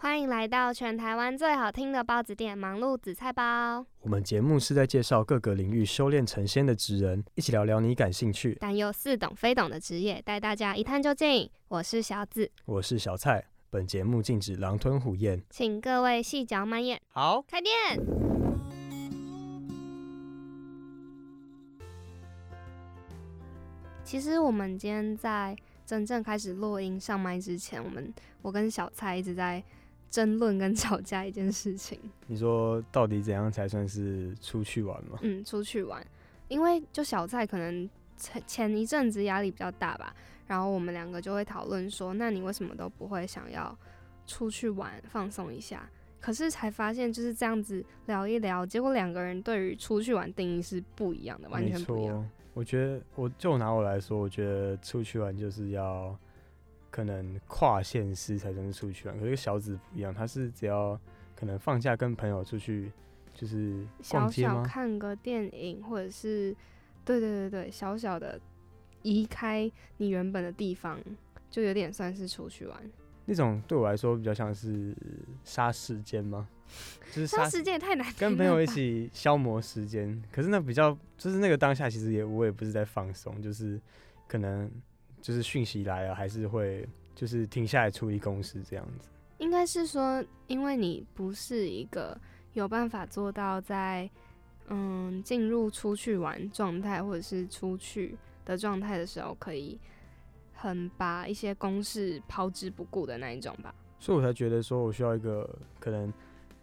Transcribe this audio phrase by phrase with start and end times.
[0.00, 3.84] 欢迎来到全台湾最好听的包子店——忙碌紫菜包。
[3.98, 11.50] 我们节目是在介绍各个领域修炼成仙的职人，一起聊聊你感兴趣但又似懂非懂的职业，带大家一探究竟。
[11.66, 13.44] 我是小紫，我是小蔡。
[13.70, 17.00] 本节目禁止狼吞虎咽，请各位细嚼慢咽。
[17.08, 17.74] 好，开店。
[24.04, 29.60] 其实我们今天在真正开始录音上麦之前，我们我跟小蔡一直在。
[30.10, 35.18] 争论跟吵架一件事情，你说到底怎样才算是出去玩吗？
[35.22, 36.04] 嗯，出去玩，
[36.48, 40.14] 因为就小蔡可能前前一阵子压力比较大吧，
[40.46, 43.76] 然后我们两个就会讨论说，那你为什么都不会想要
[44.26, 45.88] 出去玩放松一下？
[46.20, 52.28] 可是才发现就是这样子聊一聊，结果两个人对于出去玩定义是不一样的，完全不一样。
[52.54, 56.18] 我觉得，我就拿我来说，我觉得出去玩就是要。
[56.90, 60.98] 可能跨县市才算是出去玩，可是小子不一样，他是只要
[61.36, 62.90] 可能放假跟朋友出去，
[63.34, 66.56] 就是小小看个电影，或者是
[67.04, 68.40] 对对对对，小小的
[69.02, 70.98] 移开你原本的地方，
[71.50, 72.90] 就有点算是出去玩。
[73.26, 74.96] 那种对我来说比较像是
[75.44, 76.48] 杀时间吗？
[77.12, 80.22] 就是杀时间也太难，跟朋友一起消磨时间。
[80.32, 83.78] 可是那比较就是那个当下，其实也我也不是在放松，就是
[84.26, 84.70] 可能。
[85.20, 89.08] 就是讯息来了，还是会就是停下来处理公事这样子。
[89.38, 92.18] 应该是说，因为你不是一个
[92.54, 94.10] 有办法做到在
[94.68, 99.78] 嗯进入出去玩状态，或者是出去的状态的时候，可以
[100.52, 103.74] 很把一些公事抛之不顾的那一种吧。
[104.00, 105.48] 所以我才觉得说我需要一个
[105.78, 106.12] 可能，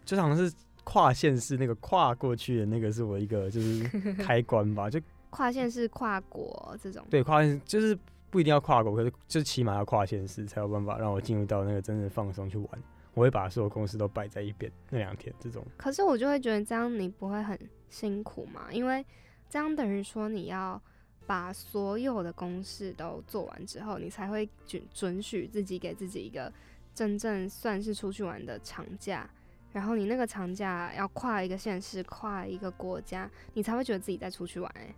[0.04, 3.82] 就好像是跨县市那个跨过去的那个是我一个就是
[4.22, 5.00] 开关吧，就
[5.30, 7.06] 跨线是、跨国这种。
[7.08, 7.98] 对，跨线就是。
[8.30, 12.68] 不一定要跨国，可是就起码要跨县市才有办法让我进入到那个真正放松去玩。
[13.14, 15.64] 我会把所有公司都摆在一边那两天这种。
[15.78, 18.70] 可是我就会觉得这样你不会很辛苦嘛？
[18.70, 19.02] 因为
[19.48, 20.78] 这样等于说你要
[21.26, 26.52] 把所有的公事都做完之后，你才会准准许自己给自己一个
[26.94, 29.28] 真正算是出去玩的长假。
[29.72, 34.94] 然后你那个长假要跨一个县市，跨一个国家，你才会觉得自己在出去玩哎。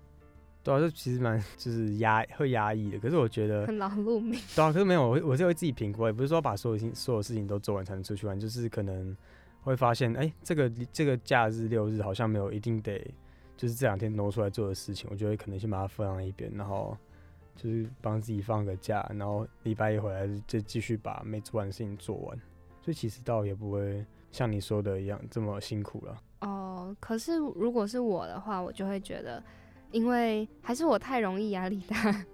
[0.62, 2.98] 对啊，这其实蛮 就是压会压抑的。
[2.98, 4.38] 可是我觉得很劳碌命。
[4.54, 9.16] 对啊，可是没有我我是会自己评估，也不是说把所有事所有事情都做完才能出去玩，就是可能
[9.62, 12.98] 会发现，哎，这个这个假日六日好像没有一定得
[13.56, 16.94] 就是这两天挪出来做的事情，我觉得可能先把它放在一边，然后
[17.56, 22.36] 就是帮自己放个假，然后礼拜一回来就继续把没做完的事情做完。
[22.82, 26.16] 所以其实倒也不会像你说的一样这么辛苦了。
[26.40, 29.42] 哦，可是如果是我的话，我就会觉得。
[29.90, 32.24] 因为还是我太容易压力大，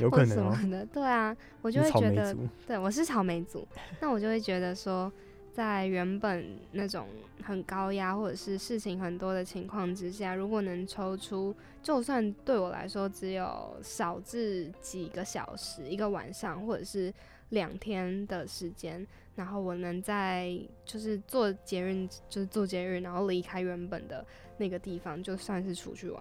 [0.00, 2.36] 有可能什么的，对啊，我就会觉得，
[2.66, 3.66] 对我是草莓族，
[4.00, 5.12] 那我就会觉得说，
[5.52, 7.06] 在原本那种
[7.42, 17.12] 很高压或者是事情很多的情况之下，如果能抽出，就算对我来说只有少至几个小时，一个晚上或者是
[17.50, 19.06] 两天的时间，
[19.36, 24.26] 然后我能在就是做节日，就是做节日，然后离开原本的
[24.58, 26.20] 那个地方，就算是出去玩。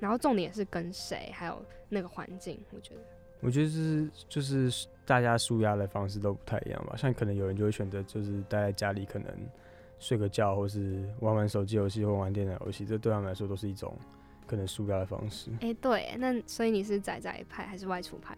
[0.00, 3.00] 然后重点是跟谁，还有那个环境，我觉得。
[3.40, 6.96] 我觉得是就是大家舒压的方式都不太一样吧。
[6.96, 9.32] 像可能有人就会选择就是待在家里，可能
[9.98, 13.96] 睡个觉，或是玩玩手机游戏或玩电脑游戏，这对他们来说都是一种
[14.46, 15.50] 可能舒压的方式。
[15.60, 18.36] 哎，对，那所以你是宅宅派还是外出派？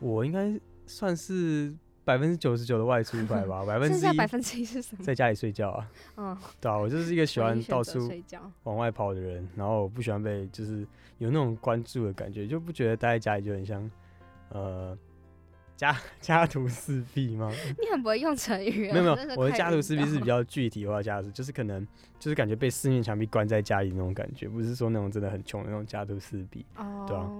[0.00, 1.74] 我应该算是。
[2.04, 5.02] 百分之九十九的外出 派吧，百分之百分之一是什么？
[5.04, 5.90] 在家里睡觉啊。
[6.16, 8.10] 嗯，对啊，我就是一个喜欢到处
[8.64, 10.86] 往外跑的人，然后不喜欢被就是
[11.18, 13.90] 有那种关注的感觉，就不觉得待在家里就很像
[14.50, 14.96] 呃
[15.76, 17.50] 家 家徒四壁吗？
[17.80, 18.92] 你很不会用成语。
[18.92, 21.86] 没有没有，我的家徒四壁是比较具体化家徒，就是可能
[22.18, 26.66] 就是感觉被四面墙壁关在家里那种感觉，不是说那种真的很穷的那种家徒四壁。
[26.76, 27.30] 哦，对啊，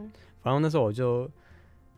[0.42, 1.30] 反正那时候我就。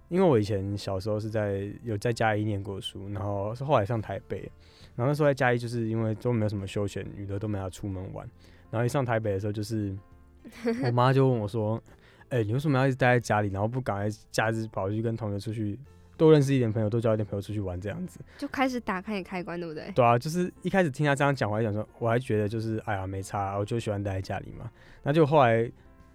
[0.08, 4.50] 因为我以前小时候是在有在嘉义念过书，然后是后来上台北，
[4.94, 8.28] 然后那时候在嘉义就是因为都没有什么休闲娱乐，都没有出门玩，
[8.70, 9.96] 然后一上台北的时候，就是
[10.84, 11.82] 我妈就问我说
[12.30, 15.76] ：“哎，你为什么要一直待在家里，然后不赶快假日跑去跟同学出去，
[16.16, 19.90] 多认识一点朋友，多交一点朋友出去玩这样子？”就开始打开开关，对不对？
[19.92, 24.70] 对啊，就是一开始听他这样讲，我还想说，我还觉得就是哎呀没差，我就喜欢待在家里嘛。
[25.02, 25.68] 那就后来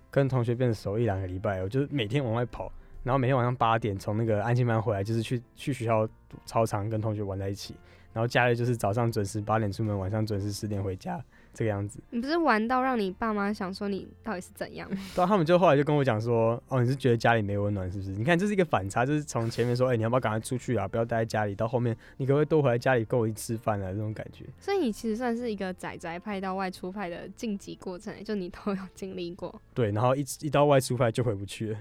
[0.09, 2.71] 跟同学变熟一两个礼拜，我就每天往外跑。
[3.03, 6.07] 然后每天晚上八点从那个安静班回来，就是去去学校
[6.45, 7.75] 操场跟同学玩在一起，
[8.13, 11.23] 然后假日就是早上准时八点出门，晚上准时十点回家。
[11.53, 14.89] 这个样子，你不是玩到让你爸妈想说你到底是怎样？
[15.13, 18.11] 对，他们就后来就跟我讲说，哦，你是觉得家里没温暖是不是？
[18.11, 23.91] 你看这是一个反差，就是从前面说，哎，你要不要赶快出去啊，不要待在家里，到后面你可不可以多回来家里跟我一起吃饭啊？
[23.91, 24.45] 这种感觉。
[24.57, 29.61] 所以你其实算是一个仔仔派到外出派的晋级过程，就你都有经历过。
[29.73, 31.79] 对，然后一一到外出派就回不去了。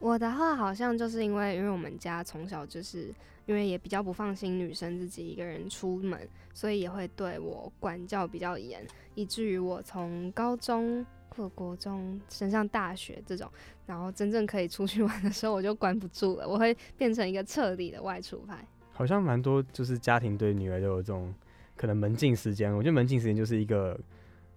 [0.00, 3.14] 我的话好像就是因为，因为我们家从小就是。
[3.46, 6.16] 因为也比较不放心女生自己一个人出门，
[6.54, 8.86] 所以也会对我管教比较严，
[9.16, 13.50] 以至于我从高中或国中升上大学这种，
[13.86, 18.64] 然后真正可以出去 玩的时候，我就管不住了，我会变成一个彻底的外出派。
[18.92, 21.34] 好像蛮多就是家庭对女儿都有这种
[21.74, 23.98] 可能门禁时间，我觉得门禁时间就是一个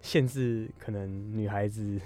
[0.01, 1.99] 限制，可能女孩子。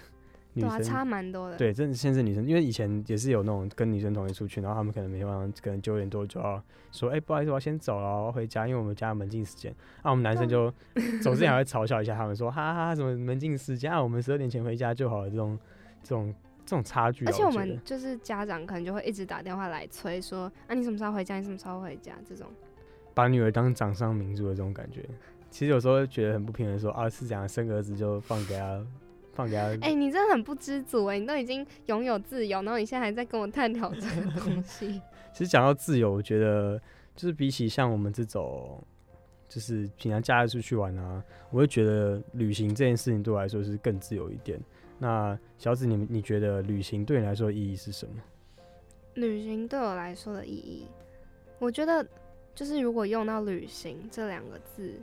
[0.62, 1.57] 对啊，差蛮多的。
[1.57, 6.62] 对，真的限制女生，因为以前也是有那种跟女生同学出去，然后他们可能每天晚上可能九点多就要
[6.92, 9.74] 说，哎，不好意思，我要先走了，我要回家，因为我们家门禁时间。
[10.04, 10.71] 那我们男生就
[11.21, 15.30] 走之前还会嘲笑一下他们，说，哈哈，什么门禁时间啊，我们十二点前回家就好了。
[15.30, 15.57] 这种
[16.04, 16.33] 这种
[16.65, 17.25] 这种差距。
[17.25, 21.38] 而且我们就是家长可能就会一直打电话来催，说，啊，你什么时候回家？
[21.38, 22.13] 你什么时候回家？
[22.27, 22.48] 这种
[23.13, 25.03] 把女儿当掌上明珠的这种感觉，
[25.50, 28.86] 其实有时候觉得很不平衡，说，啊，是这样，生儿子就放给他。
[29.38, 29.86] 放给他。
[29.86, 31.19] 哎，你真的很不知足哎！
[31.19, 35.00] 你都已经拥有自由，然后你现在还在跟我探讨这个东 西。
[35.31, 36.81] 其实讲到自由，我觉得
[37.16, 38.84] 就是比起像我们这种，
[39.48, 44.60] 就是平常假日出去玩啊，我会觉得旅行这件事情对我来说是更自由一点。
[44.98, 48.16] 那小紫，你你觉得旅行对你来说意义是什么？
[49.13, 50.88] 旅行对我来说的意义，
[51.60, 52.06] 我觉得
[52.56, 54.94] 就是如果用到“旅行”这两个字，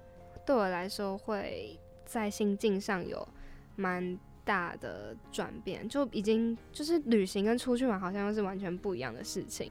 [0.45, 3.27] 对我来说会在心境上有。
[3.77, 9.71] 蛮大的转变，就已经就是旅行跟出去玩好像又是完全不一样的事情，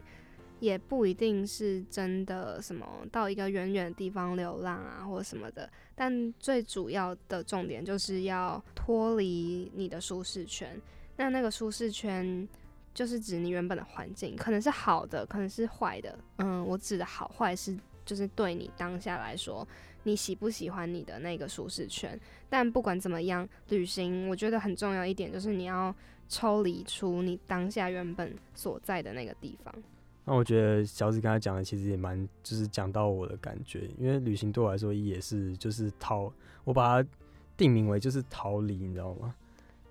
[0.59, 10.81] 也不一定是真的什么到一个远远的地方流浪啊或者什么的，但最主要的重点就是要脱离你的舒适圈。
[11.17, 12.47] 那那个舒适圈
[12.93, 16.17] 就是指你原本的环境，可能是好的，可能是坏的。
[16.37, 19.67] 嗯，我指的好坏是就是对你当下来说。
[20.03, 22.19] 你喜不喜欢你的那个舒适圈？
[22.49, 25.93] 但不管怎么样，旅行我觉得很重要一点就是你要
[26.29, 29.73] 抽离出你当下原本所在的那个地方。
[30.25, 36.31] 那我觉得小紫刚才讲的其实也蛮，就是讲到我的感觉，因为旅行对我来说也是就是逃，
[36.63, 37.09] 我把它
[37.57, 39.33] 定名为就是逃离，你知道吗？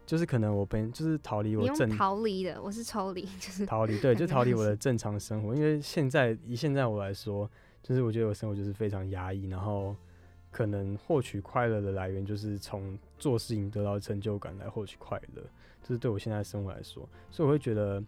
[0.06, 5.54] 就是可能我本就是逃离我正逃离的，我是抽离，就是逃离，对，就逃离我的正常生活。
[5.54, 7.50] 因为现在以现在我来说。
[7.82, 9.96] 就是我觉得我生活就是非常压抑，然后
[10.52, 15.42] 可能获取快乐的来源就是从做事情得到成就感来获取快乐，
[15.82, 18.00] 这是对我现在生活来说，所以我会觉得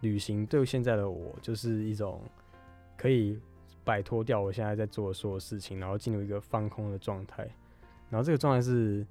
[0.00, 2.20] 旅行对现在的我就是一种
[2.98, 3.40] 可以
[3.82, 7.48] 摆脱掉我现在在做的所有事情，然后进入一个放空的状态，
[8.10, 9.06] 然后这个状态是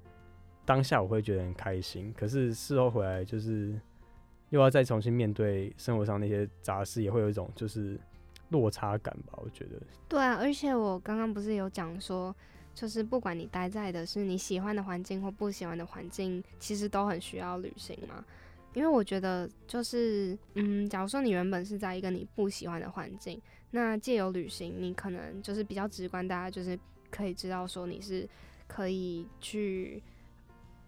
[0.64, 3.76] 当下我会觉得很开心，可是事后回来就是
[4.50, 7.98] 又要再重新面对生活上那些杂事，也会有一种就是。
[8.50, 9.80] 落差感吧，我觉得。
[10.08, 12.34] 对啊，而且我刚刚不是有讲说，
[12.74, 18.24] 就是不管你待在的是你喜欢的环境或不喜欢的环境，其实都很需要旅行嘛。
[18.74, 26.78] 因为我觉得，就是嗯，假如说你原本是在一个你不喜欢的环境，那借由旅行，你可能就是比较直观，大家就是
[27.10, 28.28] 可以知道说你是
[28.66, 30.02] 可以去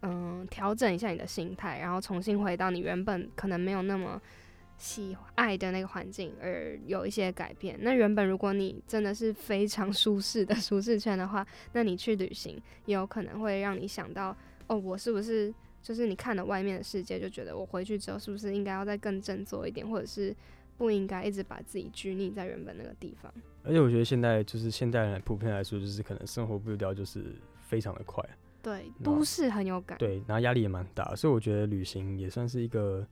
[0.02, 4.20] 嗯调整一下你的心态，然后重新回到你原本可能没有那么。
[4.78, 7.78] 喜爱的那个环境而有一些改变。
[7.80, 15.52] 那原本如果你真的是非常舒适的 舒适圈的话，那你去旅行也有可能会让你想到，哦，我是不是
[15.83, 20.35] 就是你看了外面的世界，就觉得我回去之后是不是应该要再更振作一点，或者是
[20.76, 23.33] 不应该一直把自己拘泥在原本那个地方。
[23.64, 27.25] 而且我觉得现在就是现代人普遍来说，就是可能生活步调就是
[27.62, 28.23] 非常的快，
[28.62, 33.06] 对，都市很有感，对，然后压力也蛮大，所以我觉得旅行也算是一个。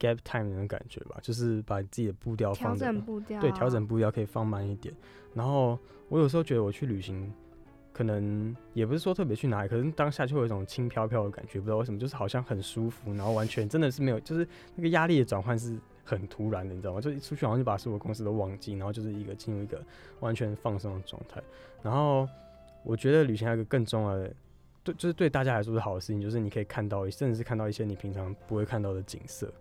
[0.00, 4.92] Gap time 那种感觉吧，就是把自己的步调放整步调，对，调整步调可以放慢一点。
[5.34, 5.78] 然后
[6.08, 7.32] 我有时候觉得我去旅行，
[7.92, 17.00] 可能也不是说特别去哪里，可是当下就会有一种轻飘飘的感觉，不知道为什么，就是好像很舒服，然后完全真的是没有，就是那个压力的转换是很突然的，你知道吗？
[17.00, 19.80] 就一出去好像就把所有公司都忘记，然后就是一个进入一个
[20.20, 21.40] 完全放松的状态。
[21.82, 22.28] 然后
[22.82, 24.34] 我觉得旅行还有一个更重要的，
[24.82, 29.52] 对，就是对大家来说是好的事情，就是你可以看到，甚至是看到一些你平常不会看到的景色。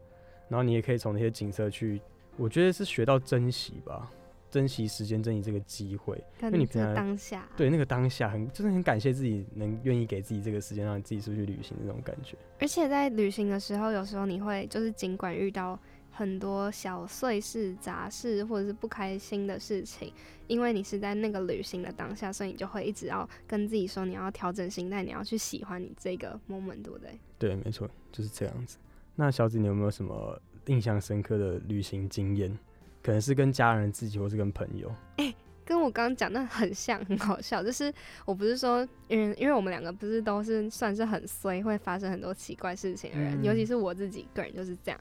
[0.49, 2.01] 然后你也可以从那些景色去，
[2.35, 4.11] 我觉得是学到珍惜吧，
[4.49, 12.35] 珍惜时间，珍惜这个机会，因为你平常当下，对那个当下很，就是很感谢自己能愿意给自己这个时间，让你自己出去旅行那种感觉。
[12.59, 15.79] 而且在旅行的时候，有时候你会就是尽管遇到
[16.11, 20.11] 很多小碎事、杂事或者是不开心的事情，
[20.47, 27.19] 因为你是在那个旅行的当下，所以你就会一直要跟自己说你要调整心态，你要去喜欢你这个 moment，对不对？
[27.37, 28.77] 对，没错，就是这样子。
[29.19, 32.57] 那小紫，你有没有什么印象深刻的旅行经验？
[33.03, 34.89] 可能是跟家人、自己，或是跟朋友？
[35.17, 35.35] 哎，
[35.65, 37.61] 跟我刚刚讲的很像，很好笑。
[37.61, 44.97] 就是我不是说，嗯，因为我们两个不是都是算是很衰，会发生很多奇怪事情的人，尤其是我自己个人就是这样。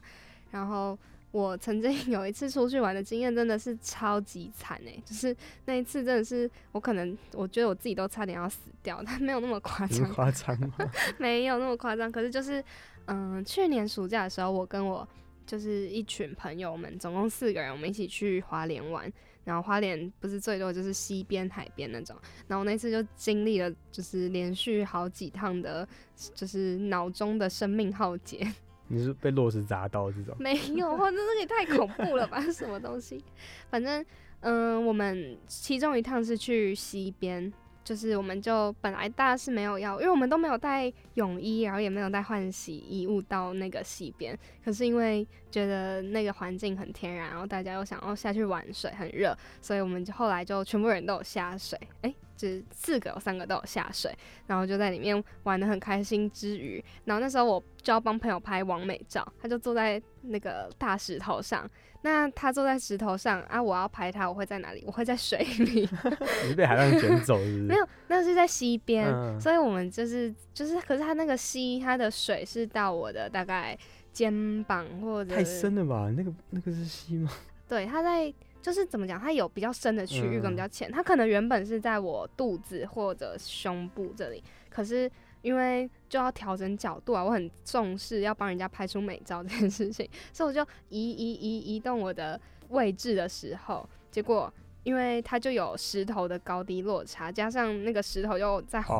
[0.51, 0.99] 然后
[1.31, 5.01] 我曾经有一次出去玩的经验，真的是超级惨哎！
[5.05, 5.33] 就是
[5.63, 10.09] 那一次真的是我可能我觉得我自己都差点要死掉，但没有那么夸张。
[10.09, 10.75] 夸张吗？
[11.17, 12.11] 没有那么夸张。
[12.11, 12.61] 可是就是
[13.09, 15.07] 嗯，去年暑假的时候，我跟我
[15.45, 19.11] 就是一群朋友们，总共四个人，我们一起去花莲玩。
[19.45, 22.15] 然后花莲不是最多就是西边海边那种。
[22.47, 25.87] 然后那次就经历了就是连续好几趟的，
[26.35, 28.47] 就是脑中的生命浩劫。
[28.87, 30.35] 你是被落石砸到这种？
[30.39, 32.39] 没有，哇，那个也太恐怖了吧？
[32.51, 33.23] 什么东西？
[33.71, 34.05] 反正，
[34.41, 37.51] 嗯，我们其中一趟是去西边，
[37.89, 44.37] 就是我们就本来大家是没有要，因为我们都没有带泳衣，然后也没有带换洗衣物到那个溪边。
[44.63, 51.79] 可是因为觉得那个环境很天然，然后大家又想要下去玩水，很热，所以我们就后来就全部人都有下水。
[52.03, 52.13] 哎。
[52.47, 54.15] 是四个，有三个都有下水，
[54.47, 61.69] 然后就在里面玩的很开心之余，然后那时候我就要帮朋友拍完美照，他就坐在那个大石头上，
[62.03, 64.83] 那他坐在石头上啊，我要拍他，我会在哪里？
[64.85, 65.89] 我会在水里。
[66.47, 67.57] 你被海浪卷走是？
[67.57, 73.77] 没有，那是在溪边，所以我们就是就是，可是他那个溪，它的水是到我的大概
[74.13, 76.11] 肩膀或者太深了吧？
[76.15, 77.29] 那个那个是溪吗？
[77.67, 78.33] 对，他在。
[78.61, 85.09] 就是怎么讲，它有比较深的区域跟比较浅，它可能原本是在我肚子或者胸部这里，可是
[85.41, 92.39] 因为就要调整角度啊，我很重视要帮人家拍出美照这件事情，所以我就移移移移动我的
[92.69, 94.53] 位置的时候，结果。
[94.89, 98.97] 因为它就有石头的高低落差，加上那个石头又在滑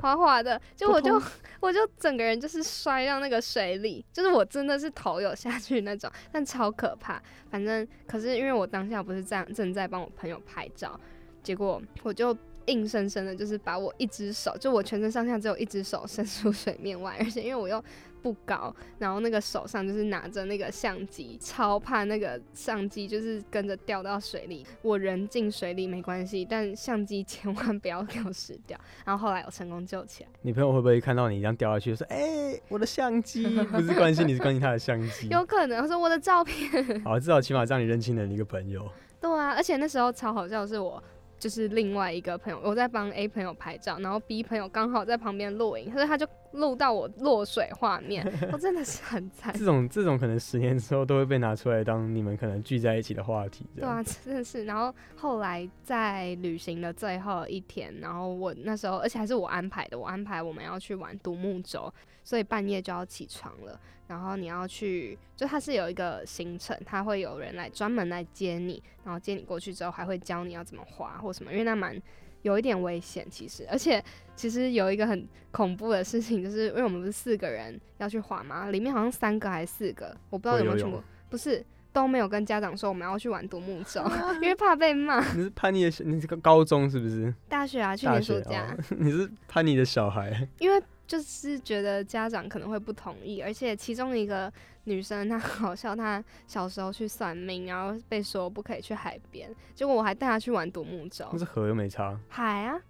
[0.00, 1.20] 滑滑的，就我就
[1.58, 7.20] 我就整个人就是摔到那个水里，就是我真的是头有下去那种，但超可怕。
[7.50, 10.96] 反正可是因为我当下不是这样正在帮我朋友拍照，
[11.42, 17.82] 结果我就硬生生的就是把我一只手，就我全身上下只有一只手伸出水面外，而且因为我又。
[18.22, 24.64] 不高，然后那个手上就是拿着那个相机，超怕那个相机就是跟着掉到水里。
[24.80, 28.78] 我人进水里没关系，但相机千万不要给我湿掉。
[29.04, 30.30] 然后后来我成功救起来。
[30.42, 35.28] 你朋友会不会看到你这样掉下去，说：“哎，我的相机！”不是关心你是关心他的相机。
[35.28, 37.02] 有可能说我的照片。
[37.02, 38.88] 好，至少起码让你认清了一个朋友。
[39.20, 41.02] 对啊，而且那时候超好笑，是我。
[41.38, 49.54] 就是另外一个朋友，我在帮 A 朋友拍照，然后 B 朋友刚好在旁边录影，所以他就录到我落水画面，我 真的是很惨。
[49.56, 53.66] 这种这种可能十年之后都会被拿出来当你们可能聚在一起的话题。
[53.74, 54.64] 对啊，真的是。
[54.64, 61.92] 然后后来在旅行的最后一天，然后我那时候，而且还是我安排的，我安排我们要去玩独木舟，
[62.22, 63.78] 所以半夜就要起床了。
[64.08, 71.96] 然后你要去，就它是有一个行程，它会有人来专门来接你，然后接你过去之后，还会教你要怎么滑或什么，因为那蛮
[72.42, 74.02] 有一点危险，其实，而且
[74.36, 78.68] 其实有一个很恐怖的事情，就是因为我们不是四个人要去滑吗？
[78.70, 84.02] 里面好像三个还是四个，我不知道有没有全部，不是都没有跟家长说我们要去玩独木舟，
[84.34, 85.20] 因为怕被骂。
[85.34, 87.32] 你是叛逆的，你是个高中是不是？
[87.48, 88.76] 大学啊，去年暑假。
[88.98, 90.48] 你是叛逆的小孩。
[90.58, 90.82] 因为。
[91.12, 94.50] 就是觉得家长可能会不同意，而且其中一个
[94.84, 101.28] 女生她 好笑，她小时候去算命，然后被说不可以去海边，结果我还带她去玩独木舟。
[101.30, 102.18] 那是河又没差。
[102.30, 102.80] 海啊，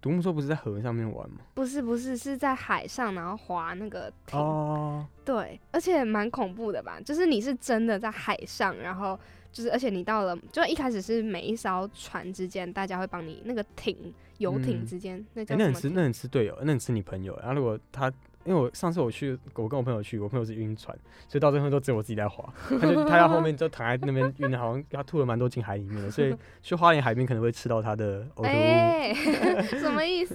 [0.00, 1.40] 独木舟不是在河上面玩吗？
[1.52, 4.40] 不是不是，是在海上，然后划那个艇。
[4.40, 5.06] 哦。
[5.22, 6.98] 对，而且蛮恐怖的吧？
[7.04, 9.20] 就是你是真的在海上，然后。
[9.52, 13.96] 就是，而且你到了，就一开始是每一艘船之间，大家会帮你那个艇
[14.38, 15.44] 游艇之间，那？
[15.56, 17.36] 那很吃，那很吃队友，那很吃你朋友。
[17.40, 18.06] 然后如果他，
[18.44, 20.96] 因为我上次我去，我跟我朋友去，我朋友是晕船，
[21.28, 22.48] 所以到最后都只有我自己在滑。
[22.80, 29.62] 他就他在后面就躺在那边晕的，好像他吐了蛮多进海里面的，所以 去花莲海边可能会吃到他的呕吐物。
[29.78, 30.34] 什么意思？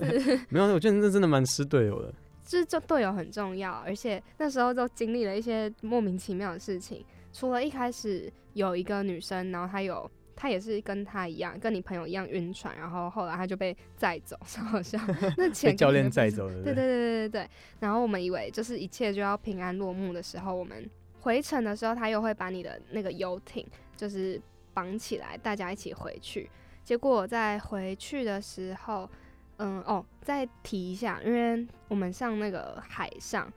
[0.50, 2.14] 没有，我觉得那真的蛮吃队友的。
[2.44, 7.04] 就是这队友很重要，而且那时候都经历了一些莫名其妙的事情。
[7.34, 15.00] 除了一开始有一个女生，然后她有她也是跟她一样，跟你朋友一样晕船，然后后来她就被载走， 好像
[15.38, 16.56] 那前教练载走的。
[16.64, 17.50] 对对对对对对。
[17.80, 24.42] 然后我们以为就是一切就要平安落幕的时候，我们回程的时候，他又会把你的那个游艇就是
[24.74, 26.50] 绑起来，大家一起回去。
[26.84, 29.10] 结果在回去的时候，
[29.58, 33.52] 嗯哦，再提一下，因为我们上那个海上。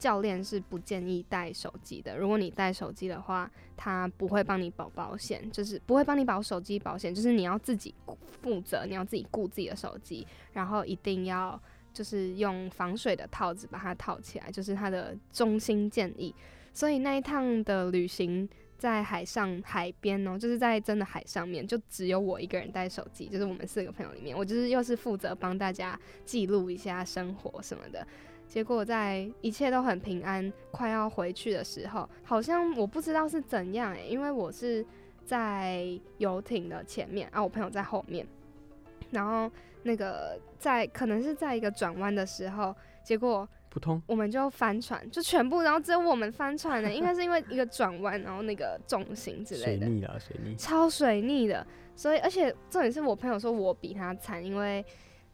[0.00, 2.16] 教练是不建议带手机的。
[2.16, 7.94] 如果你带手机的话，他不会帮你保保险，就是不会帮你保手机保险，就是你要自己
[8.42, 11.60] 负责，你要自己顾自己的手机，然后一定要
[11.92, 16.34] 就是用防水的套子把它套起来，就是他的中心建议。
[16.72, 18.48] 所以那一趟的旅行。
[18.80, 28.06] 在海上海边哦，就是在真的海上面，就只有我一个人带手机，就是我们四个朋友里面，我就是又是负责帮大家记录一下生活什么的。
[28.50, 34.84] 结果在一切都很平安，快要回去的时候，好像我不知道是怎样诶，因为我是
[35.24, 35.86] 在
[36.18, 38.26] 游艇的前面啊，我朋友在后面，
[39.10, 39.48] 然后
[39.84, 43.48] 那个在可能是在一个转弯的时候，结果。
[43.72, 51.64] 扑通，我们就翻船，就全部，然后只有我们翻船呢，应该是因为一个转弯，然后那个重心之类的，水逆啊，水逆，超水逆的，
[51.94, 54.84] 所以而且重点是我朋友说我比他惨，因为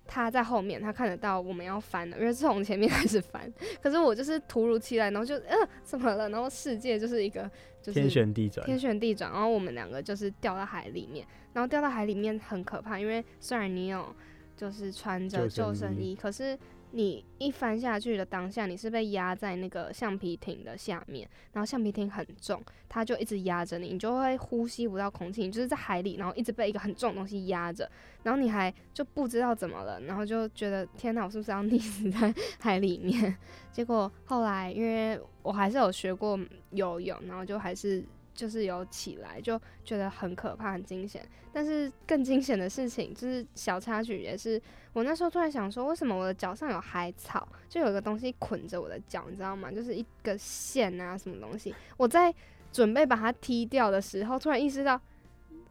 [0.06, 7.50] 他在后面，他看得到我们要翻了，因为是从前面开始翻， 可是我就是突如其来，然后就呃怎么了，然后世界就是一个
[7.82, 14.14] 就是天旋地转，天旋地转，然后我们两个就是掉到海里面，然后掉到海里面很可怕，因为虽然你有
[14.56, 16.58] 就是穿着救生衣，可是。
[16.96, 27.86] 你一翻下去的当下，你是被压在那个橡皮艇的下面，然后橡皮艇很重，它就一直压着你，你就会呼吸不到空气，你就是在海里，然后一直被一个很重的东西压着，
[28.22, 33.36] 然后你还就不知道怎么了，然后就觉得天哪，我是不是要溺死在 海里面？
[33.70, 38.02] 结果后来因为我还是有学过游泳，然后就还是。
[38.36, 41.26] 就是有起来，就觉得很可怕、很惊险。
[41.52, 44.60] 但是更惊险的事情就是小插曲，也是
[44.92, 49.72] 我那时候突然想说，为什么我的脚上有海草，就有一个东西捆着我的脚，你知道吗？
[49.72, 51.74] 就是一个线啊，什么东西。
[51.96, 52.32] 我在
[52.70, 55.00] 准备把它踢掉的时候，突然意识到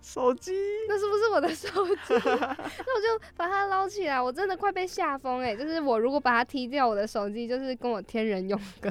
[0.01, 0.53] 手机，
[0.88, 2.13] 那是不是我的手机？
[2.25, 4.19] 那我就把它捞起来。
[4.19, 5.55] 我真的快被吓疯哎！
[5.55, 8.89] 就是我如果把它踢掉，我的手机就是跟我天人永隔。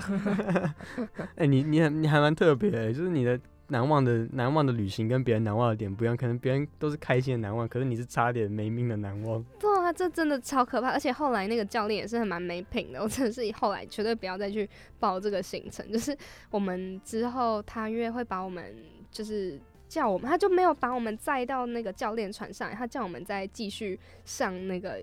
[1.34, 3.40] 哎，你你很你还蛮特别，就是你的。
[3.68, 9.42] 难忘的难忘的旅行跟别人难忘的点不一样，可能别人都是开心的难忘，可是你是差点没命的难忘。
[9.58, 14.68] 对啊，这真的超可怕，而且后来那个教练也是很蛮没品的，我真的是后来绝对不要再去
[15.00, 15.90] 报这个行程。
[15.90, 16.16] 就是
[16.50, 18.76] 我们之后他因为会把我们
[19.10, 25.00] 就是叫我们，他就没有把我们载到那个教练船上，他叫我们再继续上那个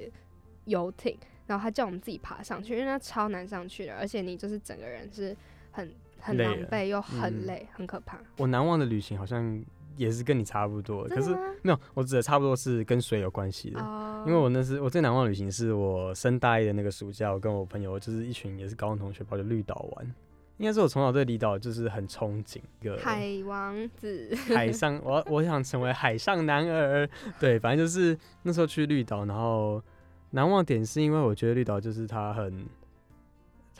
[0.66, 5.36] 游艇，然后他叫我们自己爬上去，因为那超难上去的，而且你就是整个人是
[5.72, 5.92] 很。
[6.22, 8.18] 很狼狈又很累，很可怕。
[8.38, 9.64] 我难忘的旅行好像
[9.98, 11.32] 也是跟你差不多，可是
[11.62, 13.80] 没有，我指的差不多是跟水有关系的。
[14.26, 20.16] 因为我那是我最难忘的旅行，是我升大一的那个暑假，我跟我朋友就是一群也是高中同学跑去绿岛玩。
[20.58, 27.10] 应该是我从小对离岛就是很憧憬，一个海王子， 海上我我想成为海上男儿。
[27.40, 29.82] 对，反正就是那时候去绿岛，然后
[30.30, 32.66] 难忘点是因为我觉得绿岛就是它很。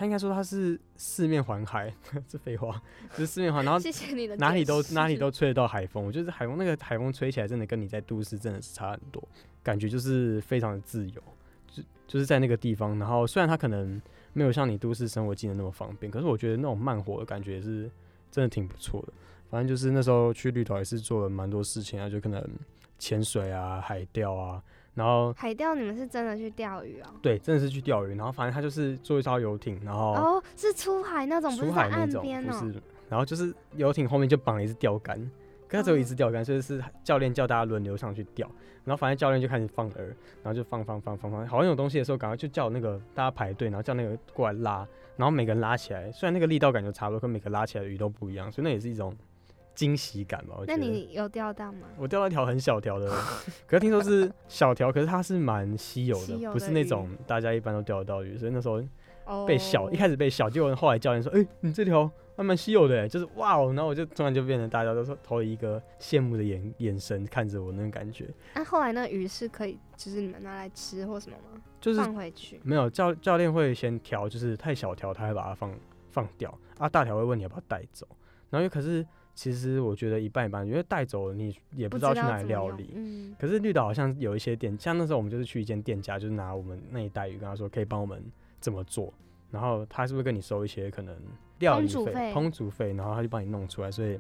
[0.02, 1.94] 他应该说他是四面环海，
[2.28, 9.24] 这废话，就是四面环，然后谢谢你的哪里都哪里都吹得到海风，我觉得海风那个海风吹起来真的跟你在都市真的是差很多，
[9.62, 11.22] 感觉就是非常的自由，
[11.68, 14.02] 就就是在那个地方，然后虽然它可能
[14.34, 17.88] 没有像你都市生活技能那么方便，可是我觉得那种慢活的感觉是
[18.32, 19.14] 真的挺不错的。
[19.52, 22.44] 反正就是那时候去绿岛也是做了蛮多事情啊，就可能
[22.98, 24.64] 潜水啊、海钓啊。
[24.94, 27.08] 然后海钓，你们是真的去钓鱼哦？
[27.22, 28.16] 对，真的是去钓鱼。
[28.16, 32.82] 然后反正他就是坐一艘游艇，然后哦，是出海那种，出海那种，不是。
[33.08, 35.18] 然后就是游艇后面就绑了一只钓竿，
[35.68, 38.50] 可他只有一只钓竿，所以是教练叫大家轮流上去钓。
[38.84, 40.00] 然后反正教练就开始放饵，
[40.44, 49.16] 然后就放放放放放，好像有东西的时候，赶快就叫那个大家排队，然后叫那个过来拉，然后每个人拉起来，虽然那个力道感觉差不多，可每个拉起来的鱼都不一样，所以那也是一种。
[49.74, 51.88] 惊喜感吧，那你有钓到吗？
[51.98, 53.10] 我钓到一条很小条的，
[53.66, 58.84] 可是听说是小条，可是它是蛮稀有的，不是那种大家一般都钓得到鱼，所以那时候
[59.48, 68.28] 被笑，一开始被笑，结果后来教练说：“哎，你这条还蛮稀有的，就是哇哦！”然后我就突然就变成大家都说投一个羡慕的眼眼神看着我那种感觉。
[68.56, 71.62] 那后来那鱼是可以，就是你们拿来吃或什么吗？
[71.80, 72.60] 就是放回去？
[72.64, 75.74] 没有，教教练会先调，就是太小条，他会把它放
[76.10, 76.90] 放掉啊。
[76.90, 78.06] 大条会问你要不要带走，
[78.50, 79.06] 然后又可是。
[79.34, 82.92] 其实我觉得一半一半，因为带走你也不知道去哪里料理。
[82.94, 83.36] 嗯。
[83.40, 88.24] 可是绿岛好像有一些店，像那时候我们就是去一间店家，就是拿我们那一袋鱼跟他说可以帮我们
[88.60, 89.12] 怎么做，
[89.50, 91.16] 然后他是不是跟你收一些可能
[91.60, 94.20] 料理费、烹煮费，然后他就帮你弄出来，所以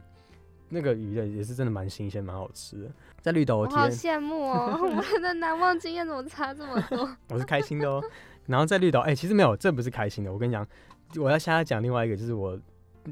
[0.69, 2.91] 那个鱼的也是真的蛮新鲜、蛮好吃的。
[3.19, 4.79] 在绿岛，我好羡慕哦！
[4.81, 7.07] 我的难忘经验怎么差这么多？
[7.29, 8.03] 我是开心的哦。
[8.47, 10.33] 然后在绿岛，哎，其实没有，这不是开心的。
[10.33, 10.65] 我跟你讲，
[11.17, 12.57] 我要现在讲另外一个，就是我。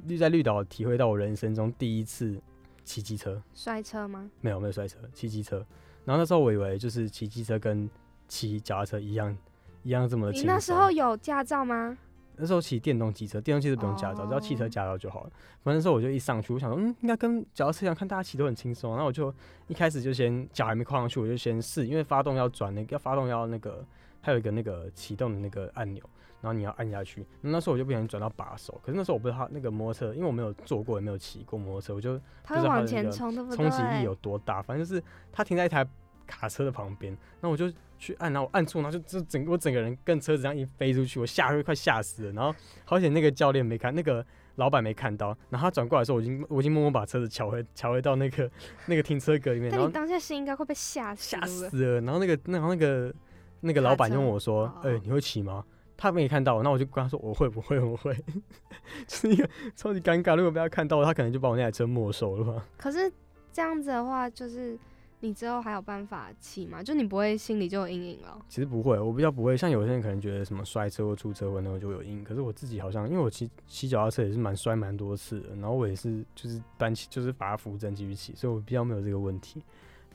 [0.06, 2.39] 绿在绿岛体会到我人生中第一次
[2.84, 4.30] 骑机车，摔车吗？
[4.41, 5.65] 没有没有摔车，骑机车。
[6.06, 7.89] 然后那时候我以为就是骑机车跟
[8.28, 9.36] 骑脚踏车一样，
[9.84, 10.32] 一样这么。
[10.32, 11.97] 你那时候有驾照吗？
[12.41, 15.30] 那时候骑电动机车，电动汽车不用驾照，只要汽车驾照就好了。
[15.62, 18.91] 反正那时候我就一上去，我想说，嗯，应该跟脚踏车一样，看大家骑都很轻松。
[18.91, 19.34] 然后我就
[19.67, 23.86] 一开始就先脚还没跨上去，我就先试，因为发动要转那个，要发动要那个，
[24.21, 26.02] 还有一个那个启动的那个按钮，
[26.41, 27.25] 然后你要按下去。
[27.41, 34.62] 那时候我就不小心转到把手，可是那时候我不知道它那个摩托车，因为我没有坐过，也没有骑过摩托车，我就不知道它的冲击力有多大。
[34.62, 35.88] 反正就是它停在一台
[36.25, 37.71] 卡车的旁边，那我就。
[38.02, 42.32] 去按，然后我按错，然后就就整我整个人跟车子这样一飞出去，我吓都快吓死了。
[42.32, 44.25] 然后好险那个教练没看，那个
[44.56, 45.38] 老板没看到。
[45.49, 48.49] 然后他转过来的时候，我已经我已经默默把车子调回调回到那个
[48.86, 49.69] 那个停车格里面。
[49.69, 51.99] 那你当下心应该会被吓吓死了。
[51.99, 53.13] 然后那个然后那个
[53.60, 55.65] 那个老板就问我说：“哎，你会骑吗？”
[55.99, 57.77] 他没看到，那我就跟他说：“我会不会？
[57.79, 58.15] 我会。
[59.09, 60.35] ”是一个超级尴尬。
[60.35, 62.65] 如果被他看到，他可能就把我那台车没收了吧。
[62.77, 63.12] 可是
[63.51, 64.79] 这样子的话，就是。
[65.21, 66.81] 你之后还有办法骑吗？
[66.81, 68.39] 就你不会心里就有阴影了？
[68.47, 69.57] 其实不会，我比较不会。
[69.57, 79.62] 像有些人可能觉得什么摔车或出车祸那种就有阴影，可是我自己好像，因为我骑骑脚踏车也是蛮摔蛮多次的，然后我也是就是搬起就是把它扶正继续骑，所以我比较没有这个问题，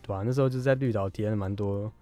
[0.00, 0.22] 对吧？
[0.24, 1.92] 那时候就是在绿岛体验了蛮多，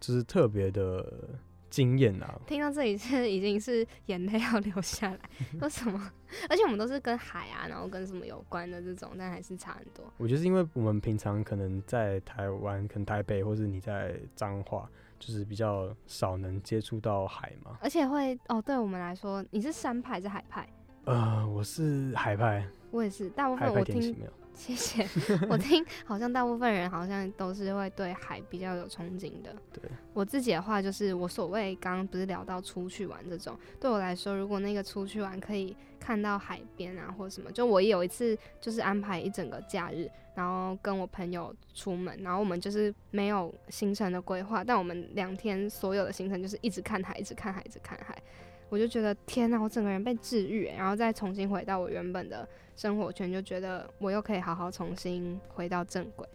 [0.00, 1.38] 就是特别的。
[1.70, 2.40] 经验啊！
[2.46, 5.18] 听到这里是已经是眼泪要流下来。
[5.60, 6.10] 为什么？
[6.48, 10.04] 而且我们都是跟海啊，然后跟什么有关的这种，但还是差很多。
[10.16, 17.78] 我觉得是因为我们平常可能在台湾，可能台北，或是你在彰化，就是比较少能接触到海嘛。
[17.80, 20.68] 而且会哦，对我们来说，你是山派还是海派？
[21.04, 22.66] 呃，我是海派。
[22.90, 24.16] 我也是，大部分我听。
[24.58, 25.08] 谢谢。
[25.48, 29.54] 我听好像大部分人好像都是会对海比较有憧憬的。
[29.72, 48.20] 对我自己的话，就是我所谓刚刚不是聊到出去玩这种，对我来说，如果那个出去玩可以看到海边啊，或者什么，就我有一次就是安排一整个假日，然后跟我朋友出门，然后我们就是没有行程的规划，但我们两天所有的行程就是一直看海，一直看海，一直看海。
[48.68, 56.28] 我就觉得天哪，我整个人被治愈，然后再重新回到我原本的生活圈，就觉得我又可以好好重新回到正轨。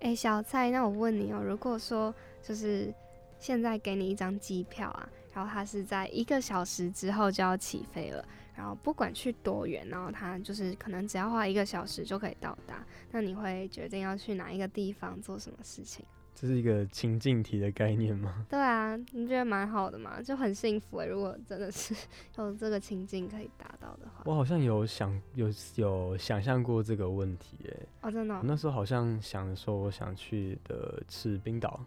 [0.00, 2.92] 哎，小蔡，那我问你哦，如果说就是
[3.38, 8.24] 现在给你一张机票啊，然后它是在一个小时之后就要起飞了，
[8.56, 16.04] 然后不管去多远，然后它就是可能只要花一个小时就可以到达，那你会决定要去哪一个地方做什么事情？
[16.40, 18.44] 这是一个情境题的概念吗？
[18.48, 21.04] 对啊，你觉得蛮好的嘛，就很幸福哎。
[21.04, 21.94] 如果真的是
[22.38, 27.76] 有这个情境可以达到的话，我好像有想有有想象过这个问题哎。
[28.00, 28.40] 哦，真的。
[28.42, 31.78] 那时候好像想说，我想去的是冰岛，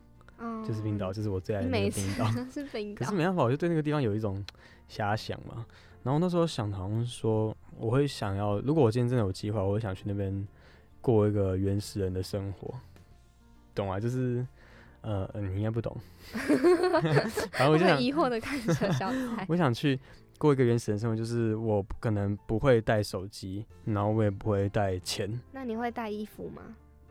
[0.63, 2.29] 就是冰岛，就是我最爱的冰岛。
[2.53, 2.99] 是冰岛。
[2.99, 4.45] 可是没办法，我就对那个地方有一种
[4.87, 5.65] 遐想嘛。
[6.03, 10.47] 然后那时候想，好像说，我会想要，如果我今天真的有计划，我会想去那边
[11.01, 12.71] 过一个原始人的生活。
[13.73, 14.45] 懂啊，就是，
[15.01, 15.95] 呃，你应该不懂。
[17.53, 19.45] 然后我就想疑惑的看着小蔡。
[19.49, 19.99] 我想去
[20.37, 25.39] 过一个原始人生活，就是我可能不会带手机，然后我也不会带钱。
[25.51, 26.61] 那你会带衣服吗？